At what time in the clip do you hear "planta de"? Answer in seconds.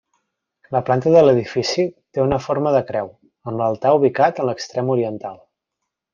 0.85-1.21